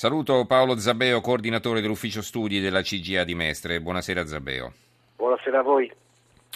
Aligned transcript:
Saluto 0.00 0.46
Paolo 0.46 0.78
Zabeo, 0.78 1.20
coordinatore 1.20 1.82
dell'ufficio 1.82 2.22
studi 2.22 2.58
della 2.58 2.80
CGA 2.80 3.22
di 3.22 3.34
Mestre. 3.34 3.82
Buonasera 3.82 4.24
Zabeo. 4.24 4.72
Buonasera 5.16 5.58
a 5.58 5.62
voi. 5.62 5.92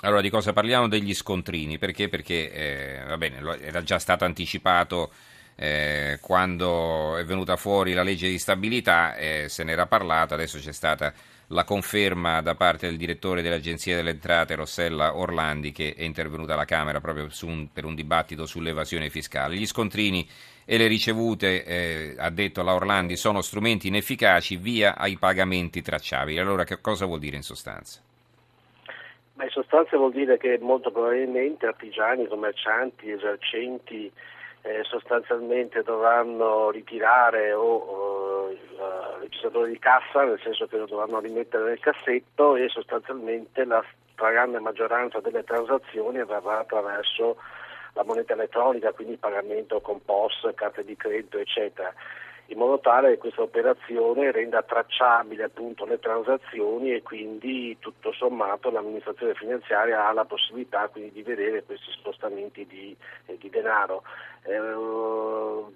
Allora, 0.00 0.22
di 0.22 0.30
cosa 0.30 0.54
parliamo? 0.54 0.88
Degli 0.88 1.12
scontrini. 1.12 1.76
Perché? 1.76 2.08
Perché, 2.08 2.50
eh, 2.50 3.04
va 3.06 3.18
bene, 3.18 3.40
era 3.60 3.82
già 3.82 3.98
stato 3.98 4.24
anticipato 4.24 5.10
eh, 5.56 6.16
quando 6.22 7.18
è 7.18 7.24
venuta 7.26 7.56
fuori 7.56 7.92
la 7.92 8.02
legge 8.02 8.30
di 8.30 8.38
stabilità, 8.38 9.14
eh, 9.14 9.50
se 9.50 9.62
n'era 9.62 9.84
parlato, 9.84 10.32
adesso 10.32 10.58
c'è 10.58 10.72
stata 10.72 11.12
la 11.48 11.64
conferma 11.64 12.40
da 12.40 12.54
parte 12.54 12.86
del 12.86 12.96
direttore 12.96 13.42
dell'Agenzia 13.42 13.96
delle 13.96 14.10
Entrate, 14.10 14.54
Rossella 14.54 15.16
Orlandi, 15.16 15.72
che 15.72 15.94
è 15.96 16.02
intervenuta 16.02 16.54
alla 16.54 16.64
Camera 16.64 17.00
proprio 17.00 17.28
un, 17.42 17.68
per 17.72 17.84
un 17.84 17.94
dibattito 17.94 18.46
sull'evasione 18.46 19.10
fiscale. 19.10 19.56
Gli 19.56 19.66
scontrini 19.66 20.26
e 20.64 20.78
le 20.78 20.86
ricevute, 20.86 21.64
eh, 21.64 22.14
ha 22.18 22.30
detto 22.30 22.62
la 22.62 22.74
Orlandi, 22.74 23.16
sono 23.16 23.42
strumenti 23.42 23.88
inefficaci 23.88 24.56
via 24.56 24.96
ai 24.96 25.18
pagamenti 25.18 25.82
tracciabili. 25.82 26.38
Allora 26.38 26.64
che 26.64 26.80
cosa 26.80 27.04
vuol 27.04 27.18
dire 27.18 27.36
in 27.36 27.42
sostanza? 27.42 28.00
Beh, 29.34 29.44
in 29.44 29.50
sostanza 29.50 29.96
vuol 29.96 30.12
dire 30.12 30.38
che 30.38 30.58
molto 30.60 30.90
probabilmente 30.90 31.66
artigiani, 31.66 32.26
commercianti, 32.26 33.10
esercenti 33.10 34.10
eh, 34.64 34.82
sostanzialmente 34.84 35.82
dovranno 35.82 36.70
ritirare 36.70 37.52
o, 37.52 37.76
o 37.76 38.50
il 38.50 38.58
registratore 39.20 39.68
di 39.68 39.78
cassa, 39.78 40.24
nel 40.24 40.40
senso 40.42 40.66
che 40.66 40.78
lo 40.78 40.86
dovranno 40.86 41.20
rimettere 41.20 41.64
nel 41.64 41.80
cassetto 41.80 42.56
e 42.56 42.68
sostanzialmente 42.68 43.64
la 43.64 43.84
stragrande 44.12 44.60
maggioranza 44.60 45.20
delle 45.20 45.44
transazioni 45.44 46.18
avverrà 46.18 46.60
attraverso 46.60 47.36
la 47.92 48.04
moneta 48.04 48.32
elettronica, 48.32 48.92
quindi 48.92 49.12
il 49.12 49.18
pagamento 49.18 49.80
con 49.82 50.02
POS, 50.02 50.50
carte 50.54 50.82
di 50.82 50.96
credito, 50.96 51.38
eccetera 51.38 51.92
in 52.46 52.58
modo 52.58 52.78
tale 52.78 53.10
che 53.10 53.18
questa 53.18 53.42
operazione 53.42 54.30
renda 54.30 54.62
tracciabile 54.62 55.44
appunto 55.44 55.86
le 55.86 55.98
transazioni 55.98 56.92
e 56.92 57.02
quindi 57.02 57.76
tutto 57.78 58.12
sommato 58.12 58.70
l'amministrazione 58.70 59.34
finanziaria 59.34 60.06
ha 60.06 60.12
la 60.12 60.24
possibilità 60.24 60.88
quindi 60.88 61.12
di 61.12 61.22
vedere 61.22 61.64
questi 61.64 61.90
spostamenti 61.92 62.66
di, 62.66 62.94
eh, 63.26 63.38
di 63.38 63.48
denaro. 63.48 64.02
Eh, 64.42 64.58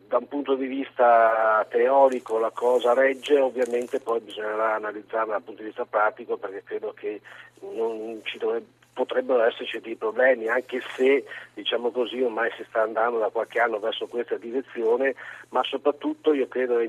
da 0.09 0.19
un 0.19 0.29
punto 0.29 0.55
di 0.55 0.67
vista 0.67 1.67
teorico 1.71 2.39
la 2.39 2.51
cosa 2.51 2.93
regge, 2.93 3.39
ovviamente 3.39 3.99
poi 4.01 4.21
bisognerà 4.21 4.75
analizzarla 4.75 5.33
dal 5.33 5.43
punto 5.43 5.63
di 5.63 5.69
vista 5.69 5.87
pratico 5.87 6.37
perché 6.37 6.63
credo 6.65 6.93
che 6.93 7.21
non 7.61 8.21
ci 8.25 8.37
dovrebbe 8.37 8.78
potrebbero 8.99 9.45
esserci 9.45 9.79
dei 9.79 9.95
problemi, 9.95 10.49
anche 10.49 10.81
se 10.97 11.25
diciamo 11.55 11.93
così 11.93 12.21
ormai 12.21 12.51
si 12.57 12.65
sta 12.69 12.83
andando 12.83 13.21
da 13.21 13.29
qualche 13.29 13.61
anno 13.61 13.79
verso 13.79 14.09
questa 14.09 14.37
direzione, 14.37 15.15
ma 15.51 15.63
soprattutto 15.63 16.35
io 16.35 16.49
credo 16.49 16.81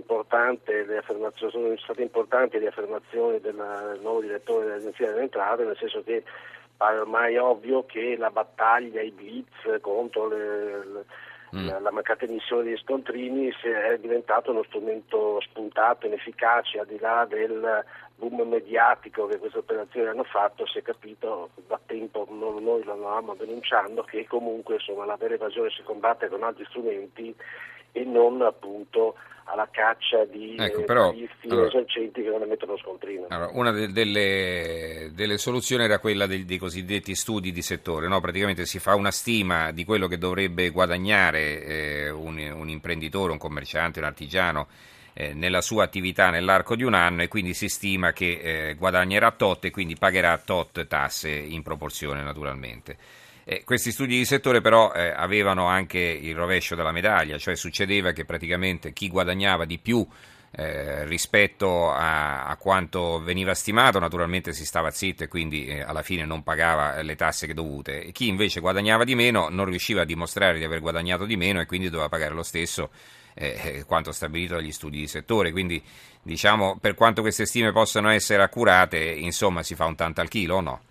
sono 1.51 1.77
state 1.77 2.01
importanti 2.01 2.57
le 2.57 2.69
affermazioni 2.69 3.39
del 3.39 3.99
nuovo 4.01 4.21
direttore 4.21 4.65
dell'Agenzia 4.65 5.09
delle 5.09 5.21
Entrate, 5.21 5.65
nel 5.65 5.77
senso 5.77 6.01
che 6.01 6.23
pare 6.75 6.97
ormai 6.97 7.37
ovvio 7.37 7.85
che 7.85 8.15
la 8.17 8.31
battaglia, 8.31 9.01
i 9.01 9.11
blitz 9.11 9.79
contro 9.81 10.27
le, 10.29 10.85
le 10.85 11.05
Mm. 11.55 11.67
La, 11.81 11.91
mancata 11.91 12.25
emissione 12.25 12.63
degli 12.63 12.77
scontrini 12.77 13.49
è 13.49 13.97
diventato 13.97 14.51
uno 14.51 14.63
strumento 14.63 15.39
spuntato, 15.41 16.05
inefficace, 16.05 16.79
al 16.79 16.85
di 16.85 16.99
là 16.99 17.25
del 17.27 17.83
boom 18.15 18.47
mediatico 18.47 19.25
che 19.25 19.39
queste 19.39 19.59
operazioni 19.59 20.07
hanno 20.07 20.23
fatto, 20.23 20.67
si 20.67 20.77
è 20.77 20.81
capito 20.81 21.49
da 21.67 21.79
tempo, 21.85 22.27
noi 22.29 22.83
lo 22.83 22.91
andavamo 22.91 23.33
denunciando, 23.33 24.03
che 24.03 24.27
comunque 24.27 24.75
insomma, 24.75 25.05
la 25.05 25.15
vera 25.15 25.33
evasione 25.33 25.69
si 25.71 25.81
combatte 25.83 26.27
con 26.27 26.43
altri 26.43 26.65
strumenti 26.65 27.35
e 27.91 28.03
non 28.03 28.41
appunto 28.41 29.15
alla 29.51 29.67
caccia 29.71 30.25
di 30.25 30.55
ecco, 30.59 30.83
però, 30.83 31.13
allora, 31.49 31.67
esercenti 31.67 32.21
che 32.21 32.29
non 32.29 32.41
emettono 32.43 32.77
scontrino. 32.77 33.25
Allora, 33.29 33.49
una 33.53 33.71
de- 33.71 33.91
delle, 33.91 35.09
delle, 35.13 35.37
soluzioni 35.37 35.83
era 35.83 35.99
quella 35.99 36.27
dei, 36.27 36.45
dei 36.45 36.57
cosiddetti 36.57 37.15
studi 37.15 37.51
di 37.51 37.61
settore, 37.61 38.07
no? 38.07 38.19
praticamente 38.19 38.65
si 38.65 38.79
fa 38.79 38.95
una 38.95 39.11
stima 39.11 39.71
di 39.71 39.85
quello 39.85 40.07
che 40.07 40.17
dovrebbe 40.17 40.69
guadagnare 40.69 41.63
eh, 41.63 42.09
un, 42.11 42.37
un 42.37 42.69
imprenditore, 42.69 43.31
un 43.31 43.39
commerciante, 43.39 43.99
un 43.99 44.05
artigiano 44.05 44.67
eh, 45.13 45.33
nella 45.33 45.61
sua 45.61 45.83
attività 45.83 46.29
nell'arco 46.29 46.75
di 46.75 46.83
un 46.83 46.93
anno 46.93 47.23
e 47.23 47.27
quindi 47.27 47.53
si 47.53 47.69
stima 47.69 48.13
che 48.13 48.39
eh, 48.69 48.75
guadagnerà 48.75 49.31
tot 49.31 49.65
e 49.65 49.71
quindi 49.71 49.95
pagherà 49.95 50.37
tot 50.37 50.85
tasse 50.85 51.29
in 51.29 51.63
proporzione 51.63 52.21
naturalmente. 52.21 52.97
Eh, 53.51 53.63
questi 53.63 53.91
studi 53.91 54.15
di 54.15 54.25
settore 54.25 54.61
però 54.61 54.93
eh, 54.93 55.09
avevano 55.09 55.65
anche 55.65 55.97
il 55.97 56.35
rovescio 56.35 56.75
della 56.75 56.91
medaglia, 56.91 57.39
cioè 57.39 57.55
succedeva 57.55 58.11
che 58.11 58.23
praticamente 58.23 58.93
chi 58.93 59.09
guadagnava 59.09 59.65
di 59.65 59.79
più 59.79 60.07
eh, 60.51 61.03
rispetto 61.05 61.89
a, 61.89 62.45
a, 62.45 62.55
quanto 62.57 63.19
veniva 63.19 63.55
stimato, 63.55 63.97
naturalmente 63.97 64.53
si 64.53 64.65
stava 64.65 64.91
zitto 64.91 65.23
e 65.23 65.27
quindi 65.27 65.65
eh, 65.65 65.81
alla 65.81 66.03
fine 66.03 66.25
non 66.25 66.43
pagava 66.43 67.01
le 67.01 67.15
tasse 67.15 67.47
che 67.47 67.55
dovute. 67.55 68.03
E 68.03 68.11
chi 68.11 68.27
invece 68.27 68.59
guadagnava 68.59 69.03
di 69.03 69.15
meno 69.15 69.49
non 69.49 69.65
riusciva 69.65 70.01
a 70.01 70.05
dimostrare 70.05 70.59
di 70.59 70.63
aver 70.63 70.79
guadagnato 70.79 71.25
di 71.25 71.35
meno 71.35 71.59
e 71.59 71.65
quindi 71.65 71.89
doveva 71.89 72.07
pagare 72.07 72.35
lo 72.35 72.43
stesso 72.43 72.91
eh, 73.33 73.59
eh, 73.63 73.83
quanto 73.83 74.11
stabilito 74.11 74.53
dagli 74.53 74.71
studi 74.71 74.99
di 74.99 75.07
settore. 75.07 75.51
Quindi 75.51 75.81
diciamo 76.21 76.77
per 76.79 76.93
quanto 76.93 77.21
queste 77.21 77.47
stime 77.47 77.71
possano 77.71 78.09
essere 78.09 78.43
accurate, 78.43 78.99
insomma 78.99 79.63
si 79.63 79.73
fa 79.73 79.85
un 79.85 79.95
tanto 79.95 80.21
al 80.21 80.27
chilo 80.27 80.57
o 80.57 80.61
no? 80.61 80.81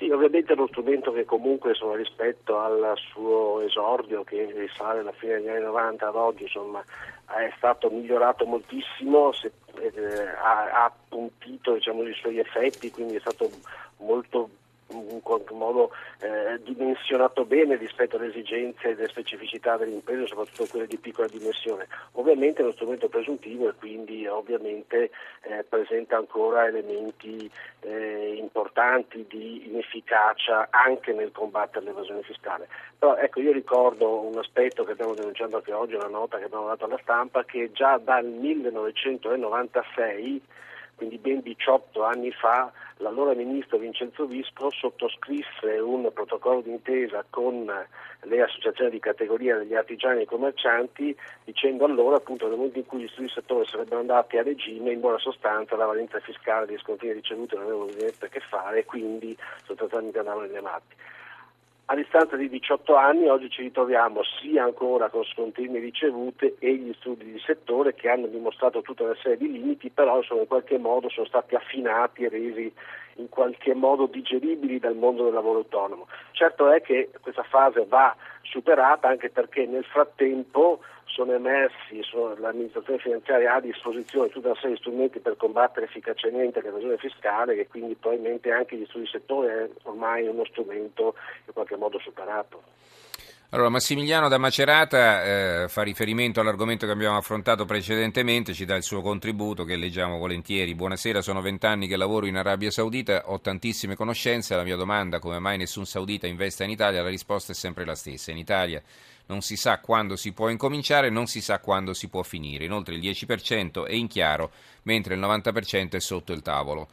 Sì, 0.00 0.08
ovviamente 0.08 0.54
è 0.54 0.56
uno 0.56 0.66
strumento 0.68 1.12
che 1.12 1.26
comunque 1.26 1.72
insomma, 1.72 1.94
rispetto 1.94 2.58
al 2.58 2.94
suo 3.12 3.60
esordio 3.60 4.24
che 4.24 4.50
risale 4.56 5.00
alla 5.00 5.12
fine 5.12 5.34
degli 5.34 5.48
anni 5.48 5.60
90 5.60 6.08
ad 6.08 6.14
oggi 6.16 6.44
insomma, 6.44 6.82
è 7.26 7.52
stato 7.58 7.90
migliorato 7.90 8.46
moltissimo, 8.46 9.30
se, 9.32 9.52
eh, 9.78 10.26
ha, 10.42 10.70
ha 10.70 10.84
appuntito 10.86 11.74
diciamo, 11.74 12.04
i 12.04 12.14
suoi 12.14 12.38
effetti, 12.38 12.90
quindi 12.90 13.16
è 13.16 13.20
stato 13.20 13.50
molto 13.98 14.48
in 14.92 15.20
qualche 15.22 15.54
modo 15.54 15.90
eh, 16.20 16.60
dimensionato 16.62 17.44
bene 17.44 17.76
rispetto 17.76 18.16
alle 18.16 18.28
esigenze 18.28 18.88
e 18.88 18.92
alle 18.92 19.08
specificità 19.08 19.76
delle 19.76 19.92
imprese, 19.92 20.26
soprattutto 20.26 20.66
quelle 20.66 20.86
di 20.86 20.98
piccola 20.98 21.26
dimensione. 21.28 21.86
Ovviamente 22.12 22.60
è 22.60 22.62
uno 22.62 22.72
strumento 22.72 23.08
presuntivo 23.08 23.68
e 23.68 23.74
quindi 23.74 24.26
ovviamente 24.26 25.10
eh, 25.42 25.64
presenta 25.68 26.16
ancora 26.16 26.66
elementi 26.66 27.50
eh, 27.80 28.36
importanti 28.38 29.26
di 29.28 29.68
inefficacia 29.68 30.68
anche 30.70 31.12
nel 31.12 31.32
combattere 31.32 31.84
l'evasione 31.84 32.22
fiscale. 32.22 32.68
Però 32.98 33.16
ecco, 33.16 33.40
io 33.40 33.52
ricordo 33.52 34.20
un 34.20 34.38
aspetto 34.38 34.84
che 34.84 34.92
abbiamo 34.92 35.14
denunciato 35.14 35.56
anche 35.56 35.72
oggi, 35.72 35.94
una 35.94 36.08
nota 36.08 36.38
che 36.38 36.44
abbiamo 36.44 36.66
dato 36.66 36.84
alla 36.84 36.98
stampa, 37.02 37.44
che 37.44 37.72
già 37.72 37.98
dal 37.98 38.26
1996 38.26 40.42
quindi 41.00 41.16
ben 41.16 41.40
18 41.40 42.02
anni 42.02 42.30
fa, 42.30 42.70
l'allora 42.98 43.32
ministro 43.32 43.78
Vincenzo 43.78 44.26
Visco 44.26 44.70
sottoscrisse 44.70 45.78
un 45.78 46.10
protocollo 46.12 46.60
d'intesa 46.60 47.24
con 47.30 47.64
le 48.24 48.42
associazioni 48.42 48.90
di 48.90 48.98
categoria 49.00 49.56
degli 49.56 49.74
artigiani 49.74 50.20
e 50.20 50.26
commercianti 50.26 51.16
dicendo 51.44 51.86
allora 51.86 52.16
appunto 52.16 52.46
nel 52.46 52.58
momento 52.58 52.80
in 52.80 52.84
cui 52.84 53.00
gli 53.00 53.08
studi 53.08 53.28
di 53.28 53.32
settore 53.32 53.64
sarebbero 53.64 54.00
andati 54.00 54.36
a 54.36 54.42
regime 54.42 54.92
in 54.92 55.00
buona 55.00 55.16
sostanza 55.16 55.74
la 55.74 55.86
valenza 55.86 56.20
fiscale 56.20 56.66
degli 56.66 56.78
scontrini 56.78 57.14
ricevuti 57.14 57.54
non 57.54 57.64
avevano 57.64 57.90
niente 57.96 58.26
a 58.26 58.28
che 58.28 58.40
fare 58.40 58.80
e 58.80 58.84
quindi 58.84 59.34
sostanzialmente 59.64 60.18
andavano 60.18 60.44
elevati. 60.44 60.96
A 61.90 61.96
distanza 61.96 62.36
di 62.36 62.48
18 62.48 62.94
anni 62.94 63.26
oggi 63.26 63.50
ci 63.50 63.62
ritroviamo 63.62 64.20
sia 64.40 64.62
ancora 64.62 65.08
con 65.08 65.24
scontrini 65.24 65.80
ricevute 65.80 66.54
e 66.60 66.76
gli 66.76 66.94
studi 67.00 67.24
di 67.24 67.42
settore 67.44 67.94
che 67.94 68.08
hanno 68.08 68.28
dimostrato 68.28 68.80
tutta 68.80 69.02
una 69.02 69.16
serie 69.20 69.38
di 69.38 69.50
limiti, 69.50 69.90
però 69.90 70.18
insomma, 70.18 70.42
in 70.42 70.46
qualche 70.46 70.78
modo 70.78 71.08
sono 71.08 71.26
stati 71.26 71.56
affinati 71.56 72.22
e 72.22 72.28
resi 72.28 72.72
in 73.16 73.28
qualche 73.28 73.74
modo 73.74 74.06
digeribili 74.06 74.78
dal 74.78 74.94
mondo 74.94 75.24
del 75.24 75.32
lavoro 75.32 75.58
autonomo. 75.58 76.06
Certo 76.30 76.70
è 76.70 76.80
che 76.80 77.10
questa 77.20 77.42
fase 77.42 77.84
va 77.88 78.14
superata 78.42 79.08
anche 79.08 79.28
perché 79.28 79.66
nel 79.66 79.84
frattempo 79.84 80.78
sono 81.12 81.32
emersi, 81.32 82.02
sono, 82.02 82.36
l'amministrazione 82.36 82.98
finanziaria 82.98 83.52
ha 83.52 83.56
a 83.56 83.60
disposizione 83.60 84.28
tutta 84.28 84.48
una 84.48 84.56
serie 84.56 84.76
di 84.76 84.80
strumenti 84.80 85.18
per 85.20 85.36
combattere 85.36 85.86
efficacemente 85.86 86.62
l'evasione 86.62 86.96
fiscale 86.98 87.58
e 87.58 87.66
quindi 87.66 87.94
probabilmente 87.94 88.50
anche 88.52 88.76
gli 88.76 88.86
studi 88.86 89.04
di 89.04 89.10
settore 89.10 89.64
è 89.64 89.70
ormai 89.84 90.26
uno 90.26 90.44
strumento 90.44 91.14
in 91.46 91.52
qualche 91.52 91.76
modo 91.76 91.98
superato. 91.98 92.62
Allora, 93.52 93.68
Massimiliano 93.68 94.28
da 94.28 94.38
Macerata 94.38 95.24
eh, 95.24 95.68
fa 95.68 95.82
riferimento 95.82 96.38
all'argomento 96.38 96.86
che 96.86 96.92
abbiamo 96.92 97.16
affrontato 97.16 97.64
precedentemente, 97.64 98.54
ci 98.54 98.64
dà 98.64 98.76
il 98.76 98.84
suo 98.84 99.02
contributo 99.02 99.64
che 99.64 99.74
leggiamo 99.74 100.18
volentieri. 100.18 100.76
Buonasera, 100.76 101.20
sono 101.20 101.40
vent'anni 101.40 101.88
che 101.88 101.96
lavoro 101.96 102.26
in 102.26 102.36
Arabia 102.36 102.70
Saudita, 102.70 103.24
ho 103.26 103.40
tantissime 103.40 103.96
conoscenze, 103.96 104.54
la 104.54 104.62
mia 104.62 104.76
domanda 104.76 105.18
come 105.18 105.40
mai 105.40 105.56
nessun 105.58 105.84
saudita 105.84 106.28
investa 106.28 106.62
in 106.62 106.70
Italia, 106.70 107.02
la 107.02 107.08
risposta 107.08 107.50
è 107.50 107.54
sempre 107.56 107.84
la 107.84 107.96
stessa. 107.96 108.30
In 108.30 108.36
Italia 108.36 108.80
non 109.26 109.40
si 109.40 109.56
sa 109.56 109.80
quando 109.80 110.14
si 110.14 110.30
può 110.30 110.48
incominciare, 110.48 111.10
non 111.10 111.26
si 111.26 111.40
sa 111.40 111.58
quando 111.58 111.92
si 111.92 112.06
può 112.06 112.22
finire. 112.22 112.66
Inoltre 112.66 112.94
il 112.94 113.00
10% 113.00 113.84
è 113.84 113.94
in 113.94 114.06
chiaro, 114.06 114.52
mentre 114.82 115.14
il 115.14 115.20
90% 115.20 115.90
è 115.96 116.00
sotto 116.00 116.32
il 116.32 116.42
tavolo. 116.42 116.86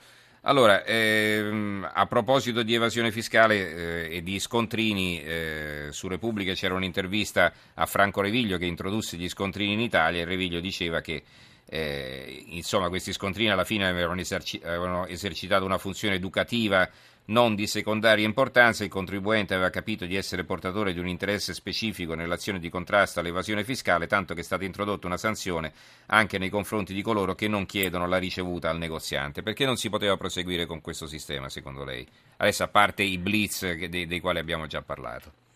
Allora, 0.48 0.86
ehm, 0.86 1.90
a 1.94 2.06
proposito 2.06 2.64
di 2.64 2.74
evasione 2.74 3.12
fiscale 3.12 4.06
eh, 4.08 4.16
e 4.16 4.24
di 4.24 4.40
scontrini, 4.40 5.22
eh, 5.22 5.88
su 5.92 6.08
Repubblica 6.08 6.54
c'era 6.54 6.74
un'intervista 6.74 7.52
a 7.74 7.86
Franco 7.86 8.22
Reviglio 8.22 8.58
che 8.58 8.64
introdusse 8.64 9.18
gli 9.18 9.28
scontrini 9.28 9.74
in 9.74 9.82
Italia 9.82 10.22
e 10.22 10.26
Reviglio 10.26 10.62
diceva 10.62 11.02
che 11.02 11.22
eh, 11.66 12.46
insomma 12.48 12.88
questi 12.88 13.12
scontrini 13.12 13.52
alla 13.52 13.66
fine 13.66 13.90
avevano, 13.90 14.22
eserci- 14.22 14.62
avevano 14.64 15.06
esercitato 15.08 15.66
una 15.66 15.78
funzione 15.78 16.16
educativa 16.16 16.90
non 17.28 17.56
di 17.56 17.68
secondaria 17.68 18.26
importanza, 18.26 18.84
il 18.84 18.90
contribuente 18.90 19.54
aveva 19.54 19.70
capito 19.70 20.06
di 20.06 20.16
essere 20.16 20.44
portatore 20.44 20.94
di 20.94 21.00
un 21.00 21.08
interesse 21.08 21.54
specifico 21.54 22.14
nell'azione 22.14 22.60
di 22.60 22.70
contrasto 22.70 23.20
all'evasione 23.20 23.64
fiscale, 23.64 24.08
tanto 24.08 24.34
che 24.34 24.42
è 24.42 24.44
stata 24.44 24.64
introdotta 24.64 25.08
una 25.08 25.18
sanzione 25.18 25.74
anche 26.08 26.38
nei 26.38 26.50
confronti 26.50 26.94
di 26.94 27.02
coloro 27.02 27.36
che 27.36 27.48
non 27.48 27.66
chiedono 27.66 28.08
la 28.08 28.18
ricevuta 28.18 28.70
al 28.70 28.78
negoziante. 28.78 29.44
Perché 29.44 29.66
non 29.66 29.78
si 29.78 29.90
poteva 29.90 30.16
proseguire 30.16 30.66
con 30.66 30.82
questo 30.82 31.08
sistema, 31.08 31.50
secondo 31.50 31.84
lei? 31.84 32.08
Adesso 32.38 32.64
a 32.64 32.68
parte 32.68 33.04
i 33.04 33.18
blitz 33.18 33.74
dei, 33.74 34.06
dei 34.06 34.20
quali 34.20 34.40
abbiamo 34.40 34.68
già 34.68 34.82
parlato. 34.82 35.47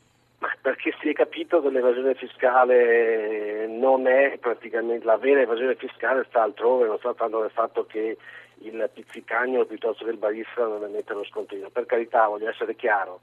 Perché 0.61 0.93
si 1.01 1.09
è 1.09 1.13
capito 1.13 1.59
che 1.59 1.71
l'evasione 1.71 2.13
fiscale 2.13 3.65
non 3.67 4.05
è 4.05 4.37
praticamente 4.39 5.05
la 5.05 5.17
vera 5.17 5.41
evasione 5.41 5.75
fiscale 5.75 6.23
sta 6.29 6.43
altrove, 6.43 6.85
non 6.85 6.99
sta 6.99 7.15
tanto 7.15 7.41
nel 7.41 7.49
fatto 7.49 7.87
che 7.87 8.15
il 8.59 8.89
pizzicagno 8.93 9.65
piuttosto 9.65 10.05
che 10.05 10.11
il 10.11 10.17
barista 10.17 10.67
non 10.67 10.81
ne 10.81 10.87
mette 10.87 11.13
lo 11.13 11.23
scontrino. 11.23 11.69
Per 11.71 11.87
carità, 11.87 12.27
voglio 12.27 12.47
essere 12.47 12.75
chiaro, 12.75 13.21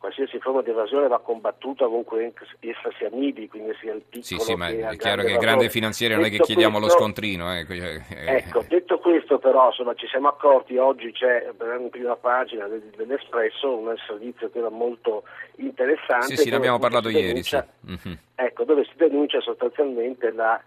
qualsiasi 0.00 0.38
forma 0.38 0.62
di 0.62 0.70
evasione 0.70 1.08
va 1.08 1.20
combattuta 1.20 1.84
ovunque 1.84 2.32
essa 2.60 2.90
sia 2.96 3.10
midi, 3.12 3.48
quindi 3.48 3.76
sia 3.78 3.92
il 3.92 4.00
piccolo 4.00 4.24
Sì, 4.24 4.38
sì, 4.38 4.54
ma 4.54 4.68
è 4.68 4.96
chiaro 4.96 5.22
che 5.22 5.32
il 5.32 5.38
grande 5.38 5.68
finanziere 5.68 6.14
non 6.14 6.24
è 6.24 6.30
che 6.30 6.38
chiediamo 6.38 6.78
questo, 6.78 6.96
lo 6.96 7.00
scontrino. 7.02 7.54
Eh. 7.54 7.66
Ecco, 8.08 8.64
detto 8.66 8.98
questo 8.98 9.38
però, 9.38 9.66
insomma, 9.66 9.92
ci 9.94 10.06
siamo 10.06 10.28
accorti, 10.28 10.78
oggi 10.78 11.12
c'è 11.12 11.50
in 11.78 11.90
prima 11.90 12.16
pagina 12.16 12.66
dell'Espresso 12.66 13.76
un 13.76 13.94
servizio 14.06 14.50
che 14.50 14.58
era 14.58 14.70
molto 14.70 15.24
interessante. 15.56 16.34
Sì, 16.34 16.36
sì, 16.36 16.50
ne 16.50 16.56
abbiamo 16.56 16.78
parlato 16.78 17.10
ieri. 17.10 17.26
Denuncia, 17.26 17.66
sì. 17.84 17.90
mm-hmm. 17.90 18.16
Ecco, 18.36 18.64
dove 18.64 18.84
si 18.84 18.92
denuncia 18.96 19.40
sostanzialmente 19.42 20.32
la 20.32 20.58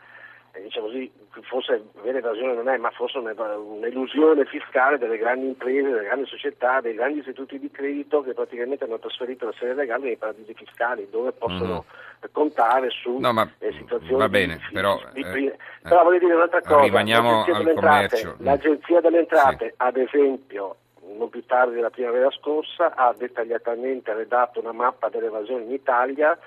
diciamo 0.61 0.85
così, 0.85 1.11
forse 1.41 1.83
vera 2.03 2.19
evasione 2.19 2.53
non 2.53 2.69
è, 2.69 2.77
ma 2.77 2.91
forse 2.91 3.17
un'illusione 3.17 4.45
fiscale 4.45 4.97
delle 4.97 5.17
grandi 5.17 5.47
imprese, 5.47 5.89
delle 5.89 6.03
grandi 6.03 6.27
società, 6.27 6.79
dei 6.79 6.93
grandi 6.93 7.19
istituti 7.19 7.57
di 7.57 7.71
credito 7.71 8.21
che 8.21 8.33
praticamente 8.33 8.83
hanno 8.83 8.99
trasferito 8.99 9.45
la 9.45 9.53
serie 9.57 9.73
legale 9.73 10.05
nei 10.05 10.17
paradisi 10.17 10.53
fiscali 10.53 11.07
dove 11.09 11.31
possono 11.31 11.85
mm. 11.87 12.27
contare 12.31 12.89
su 12.91 13.17
no, 13.17 13.33
ma 13.33 13.49
eh, 13.57 13.71
situazioni 13.71 14.17
va 14.17 14.29
bene, 14.29 14.57
di, 14.57 14.73
però, 14.73 14.99
di, 15.11 15.21
eh, 15.21 15.57
però 15.81 16.03
voglio 16.03 16.19
dire 16.19 16.35
un'altra 16.35 16.61
cosa, 16.61 16.81
rimaniamo 16.81 17.29
l'Agenzia 17.29 17.55
al 17.55 17.63
delle 17.63 17.73
commercio. 17.73 18.17
Entrate, 18.17 18.43
l'Agenzia 18.43 19.01
delle 19.01 19.19
Entrate 19.19 19.65
sì. 19.65 19.73
ad 19.77 19.97
esempio 19.97 20.75
non 21.17 21.29
più 21.29 21.45
tardi 21.45 21.75
della 21.75 21.89
primavera 21.89 22.29
scorsa 22.31 22.93
ha 22.95 23.13
dettagliatamente 23.17 24.13
redatto 24.13 24.59
una 24.59 24.71
mappa 24.71 25.09
dell'evasione 25.09 25.63
in 25.63 25.71
Italia 25.71 26.37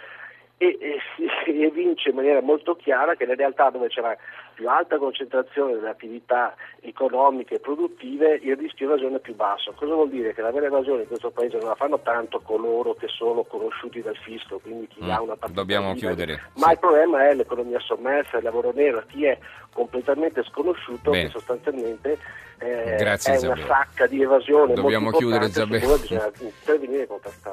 e, 0.58 0.79
e 0.81 0.99
si 1.44 1.62
evince 1.62 2.11
in 2.11 2.17
maniera 2.17 2.41
molto 2.41 2.76
chiara 2.76 3.14
che 3.14 3.25
nelle 3.25 3.37
realtà 3.37 3.70
dove 3.70 3.88
c'era 3.88 4.17
più 4.56 4.70
alta 4.70 4.97
concentrazione 4.97 5.75
delle 5.75 5.91
attività 5.91 6.55
economiche 6.81 7.56
e 7.56 7.61
produttive 7.61 8.41
il 8.43 8.56
rischio 8.56 8.87
di 8.87 8.93
evasione 8.93 9.17
è 9.17 9.20
più 9.20 9.35
basso. 9.35 9.73
Cosa 9.76 9.93
vuol 9.93 10.08
dire? 10.08 10.32
Che 10.32 10.41
la 10.41 10.50
vera 10.50 10.67
evasione 10.67 11.03
in 11.03 11.08
questo 11.08 11.31
paese 11.31 11.58
non 11.58 11.69
la 11.69 11.75
fanno 11.75 12.00
tanto 12.00 12.41
coloro 12.41 12.94
che 12.94 13.06
sono 13.06 13.44
conosciuti 13.44 14.00
dal 14.00 14.17
fisco, 14.17 14.58
quindi 14.58 14.88
chi 14.88 15.05
mm, 15.05 15.11
ha 15.11 15.20
una 15.20 15.37
partita 15.37 15.61
Dobbiamo 15.61 15.93
libera, 15.93 16.14
chiudere. 16.14 16.43
Ma 16.55 16.67
sì. 16.69 16.73
il 16.73 16.79
problema 16.79 17.29
è 17.29 17.35
l'economia 17.35 17.79
sommersa, 17.81 18.38
il 18.38 18.44
lavoro 18.44 18.73
nero, 18.75 19.05
chi 19.06 19.26
è 19.26 19.38
completamente 19.73 20.43
sconosciuto 20.44 21.11
Bene. 21.11 21.25
che 21.25 21.31
sostanzialmente 21.31 22.19
eh, 22.58 22.97
Grazie, 22.97 23.35
è 23.35 23.38
Zabeo. 23.38 23.55
una 23.56 23.67
sacca 23.67 24.06
di 24.06 24.23
evasione 24.23 24.73
Dobbiamo 24.73 25.11
chiudere 25.11 25.50
Zabeo. 25.50 25.99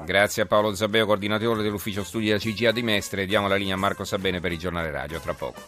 Grazie 0.05 0.43
a 0.43 0.45
Paolo 0.45 0.73
Zabeo, 0.73 1.05
coordinatore 1.05 1.61
dell'ufficio 1.61 2.05
studi 2.05 2.27
della 2.27 2.39
CGA 2.39 2.71
di 2.71 2.81
Mestre. 2.81 3.25
Diamo 3.25 3.49
la 3.49 3.55
linea 3.55 3.75
a 3.75 3.77
Marco 3.77 4.05
Sabene 4.05 4.39
per 4.39 4.53
il 4.53 4.59
giornale 4.59 4.89
radio 4.89 5.19
tra 5.19 5.33
poco. 5.33 5.59